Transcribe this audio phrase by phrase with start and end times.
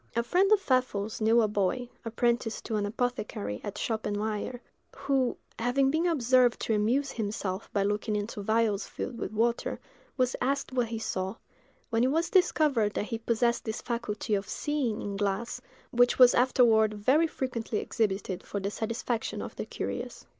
[0.15, 4.59] A friend of Pfeffel's knew a boy, apprenticed to an apothecary at Schoppenweyer,
[4.95, 9.79] who, having been observed to amuse himself by looking into vials filled with water,
[10.17, 11.35] was asked what he saw;
[11.91, 15.61] when it was discovered that he possessed this faculty of seeing in glass,
[15.91, 20.25] which was afterward very frequently exhibited for the satisfaction of the curious.